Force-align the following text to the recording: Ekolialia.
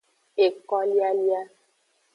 Ekolialia. 0.45 1.41